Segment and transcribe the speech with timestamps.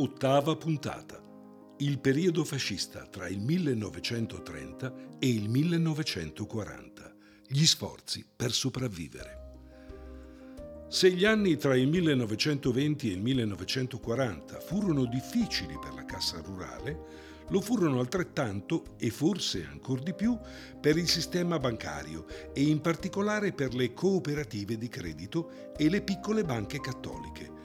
[0.00, 1.20] Ottava puntata.
[1.78, 7.16] Il periodo fascista tra il 1930 e il 1940.
[7.48, 10.86] Gli sforzi per sopravvivere.
[10.88, 17.46] Se gli anni tra il 1920 e il 1940 furono difficili per la cassa rurale,
[17.48, 20.38] lo furono altrettanto e forse ancora di più
[20.80, 22.24] per il sistema bancario
[22.54, 27.57] e in particolare per le cooperative di credito e le piccole banche cattoliche.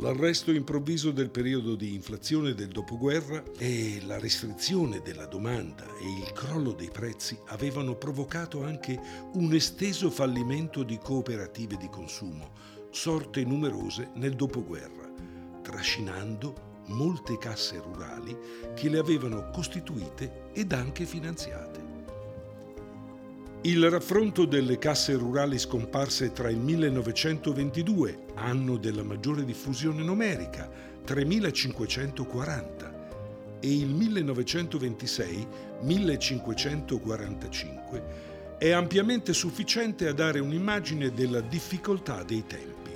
[0.00, 6.32] L'arresto improvviso del periodo di inflazione del dopoguerra e la restrizione della domanda e il
[6.32, 8.96] crollo dei prezzi avevano provocato anche
[9.32, 12.52] un esteso fallimento di cooperative di consumo,
[12.90, 15.10] sorte numerose nel dopoguerra,
[15.62, 18.38] trascinando molte casse rurali
[18.76, 21.97] che le avevano costituite ed anche finanziate.
[23.62, 30.70] Il raffronto delle casse rurali scomparse tra il 1922, anno della maggiore diffusione numerica,
[31.04, 35.48] 3540, e il 1926,
[35.80, 38.02] 1545,
[38.58, 42.92] è ampiamente sufficiente a dare un'immagine della difficoltà dei tempi.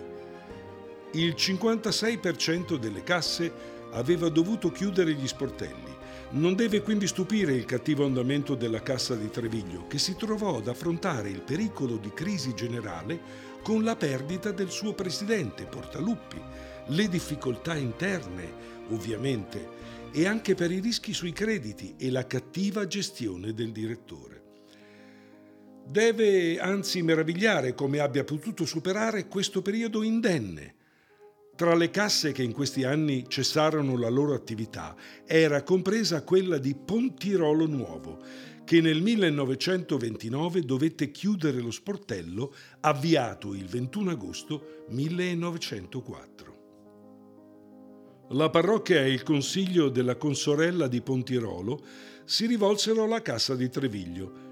[1.14, 3.52] Il 56% delle casse
[3.90, 5.91] aveva dovuto chiudere gli sportelli.
[6.32, 10.68] Non deve quindi stupire il cattivo andamento della Cassa di Treviglio, che si trovò ad
[10.68, 13.20] affrontare il pericolo di crisi generale
[13.62, 16.40] con la perdita del suo presidente, Portaluppi,
[16.86, 18.50] le difficoltà interne,
[18.88, 19.68] ovviamente,
[20.10, 24.42] e anche per i rischi sui crediti e la cattiva gestione del direttore.
[25.86, 30.76] Deve anzi meravigliare come abbia potuto superare questo periodo indenne,
[31.54, 36.74] tra le casse che in questi anni cessarono la loro attività era compresa quella di
[36.74, 38.18] Pontirolo Nuovo,
[38.64, 46.60] che nel 1929 dovette chiudere lo sportello avviato il 21 agosto 1904.
[48.30, 51.84] La parrocchia e il consiglio della consorella di Pontirolo
[52.24, 54.50] si rivolsero alla Cassa di Treviglio.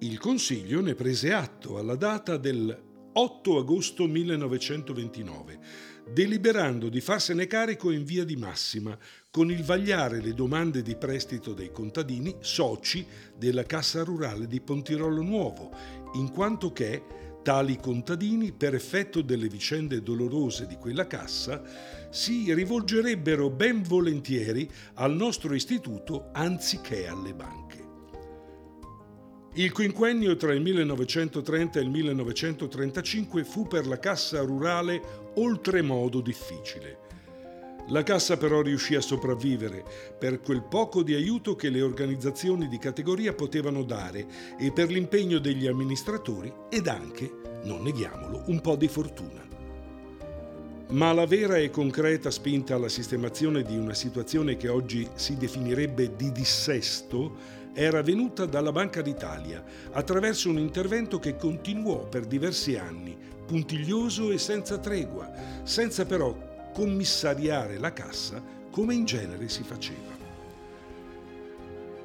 [0.00, 7.90] Il consiglio ne prese atto alla data del 8 agosto 1929 deliberando di farsene carico
[7.90, 8.96] in via di massima,
[9.30, 13.06] con il vagliare le domande di prestito dei contadini soci
[13.36, 15.70] della Cassa Rurale di Pontirolo Nuovo,
[16.14, 17.02] in quanto che
[17.42, 21.62] tali contadini, per effetto delle vicende dolorose di quella cassa,
[22.10, 27.81] si rivolgerebbero ben volentieri al nostro istituto anziché alle banche.
[29.54, 37.00] Il quinquennio tra il 1930 e il 1935 fu per la Cassa Rurale oltremodo difficile.
[37.88, 39.84] La Cassa però riuscì a sopravvivere
[40.18, 44.26] per quel poco di aiuto che le organizzazioni di categoria potevano dare
[44.58, 47.30] e per l'impegno degli amministratori ed anche,
[47.64, 49.46] non neghiamolo, un po' di fortuna.
[50.92, 56.16] Ma la vera e concreta spinta alla sistemazione di una situazione che oggi si definirebbe
[56.16, 59.62] di dissesto era venuta dalla Banca d'Italia
[59.92, 63.16] attraverso un intervento che continuò per diversi anni,
[63.46, 65.30] puntiglioso e senza tregua,
[65.62, 70.20] senza però commissariare la cassa come in genere si faceva.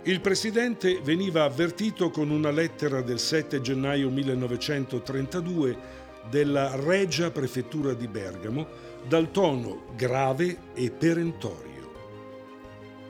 [0.04, 8.08] Il presidente veniva avvertito con una lettera del 7 gennaio 1932 della Regia Prefettura di
[8.08, 8.68] Bergamo
[9.06, 11.66] dal tono grave e perentorio.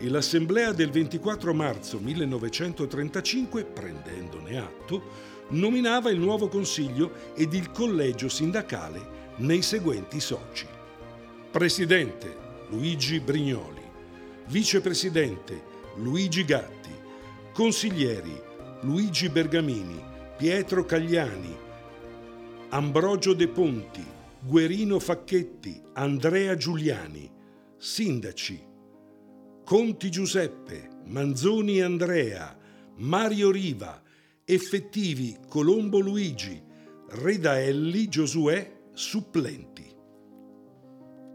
[0.00, 5.02] e l'Assemblea del 24 marzo 1935, prendendone atto,
[5.48, 10.66] nominava il nuovo Consiglio ed il collegio sindacale nei seguenti soci.
[11.50, 12.36] Presidente
[12.68, 13.82] Luigi Brignoli,
[14.46, 15.62] Vicepresidente
[15.96, 16.94] Luigi Gatti,
[17.52, 18.40] Consiglieri
[18.82, 20.00] Luigi Bergamini,
[20.36, 21.56] Pietro Cagliani,
[22.68, 24.04] Ambrogio De Ponti,
[24.40, 27.28] Guerino Facchetti, Andrea Giuliani,
[27.76, 28.67] Sindaci
[29.68, 32.56] Conti Giuseppe, Manzoni Andrea,
[32.96, 34.02] Mario Riva,
[34.42, 36.58] effettivi Colombo Luigi,
[37.10, 39.84] Redaelli Giosuè supplenti.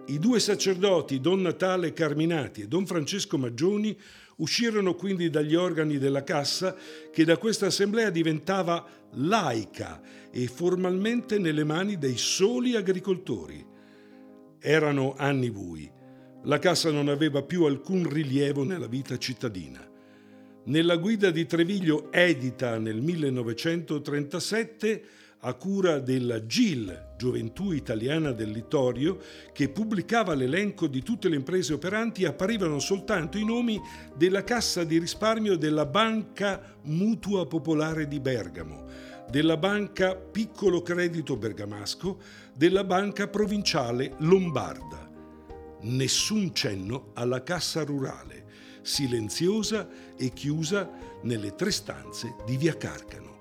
[0.07, 3.95] I due sacerdoti, Don Natale Carminati e Don Francesco Maggioni,
[4.37, 6.75] uscirono quindi dagli organi della Cassa
[7.11, 10.01] che da questa assemblea diventava laica
[10.31, 13.63] e formalmente nelle mani dei soli agricoltori.
[14.57, 16.01] Erano anni bui.
[16.45, 19.79] La Cassa non aveva più alcun rilievo nella vita cittadina.
[20.65, 25.03] Nella guida di Treviglio, edita nel 1937,
[25.39, 29.19] a cura della GIL, Gioventù Italiana del Littorio,
[29.53, 33.79] che pubblicava l'elenco di tutte le imprese operanti, apparivano soltanto i nomi
[34.13, 38.83] della Cassa di risparmio della Banca Mutua Popolare di Bergamo,
[39.29, 42.19] della Banca Piccolo Credito Bergamasco,
[42.53, 45.11] della Banca Provinciale Lombarda.
[45.83, 48.41] Nessun cenno alla Cassa Rurale
[48.81, 49.87] silenziosa
[50.17, 50.89] e chiusa
[51.21, 53.31] nelle tre stanze di via Carcano.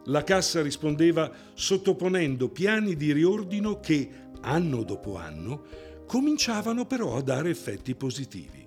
[0.04, 4.08] la Cassa rispondeva sottoponendo piani di riordino che,
[4.40, 5.62] anno dopo anno,
[6.06, 8.66] cominciavano però a dare effetti positivi.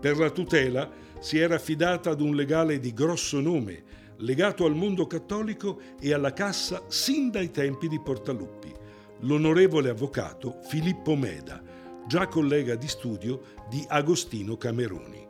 [0.00, 3.84] Per la tutela si era affidata ad un legale di grosso nome,
[4.16, 8.72] legato al mondo cattolico e alla Cassa sin dai tempi di Portaluppi,
[9.20, 11.62] l'onorevole avvocato Filippo Meda,
[12.08, 15.26] già collega di studio di Agostino Cameroni.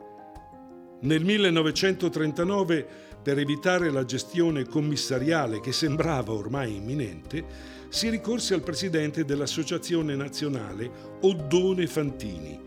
[1.01, 2.87] Nel 1939
[3.23, 10.91] per evitare la gestione commissariale che sembrava ormai imminente, si ricorse al presidente dell'Associazione Nazionale
[11.21, 12.59] Oddone Fantini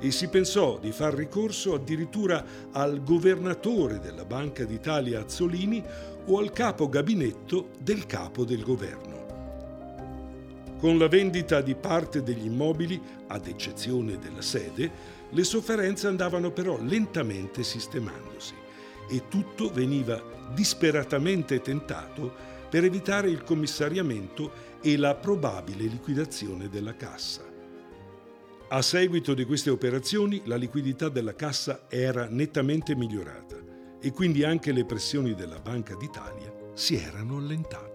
[0.00, 5.84] e si pensò di far ricorso addirittura al governatore della Banca d'Italia Azzolini
[6.26, 9.18] o al capo gabinetto del capo del governo.
[10.78, 14.90] Con la vendita di parte degli immobili, ad eccezione della sede,
[15.28, 18.54] le sofferenze andavano però lentamente sistemandosi
[19.10, 20.22] e tutto veniva
[20.54, 22.32] disperatamente tentato
[22.70, 27.42] per evitare il commissariamento e la probabile liquidazione della cassa.
[28.68, 33.56] A seguito di queste operazioni la liquidità della cassa era nettamente migliorata
[34.00, 37.89] e quindi anche le pressioni della Banca d'Italia si erano allentate.